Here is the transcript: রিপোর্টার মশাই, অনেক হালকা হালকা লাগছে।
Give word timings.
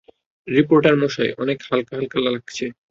রিপোর্টার 0.47 0.95
মশাই, 1.01 1.31
অনেক 1.37 1.57
হালকা 1.67 1.93
হালকা 1.97 2.19
লাগছে। 2.27 2.65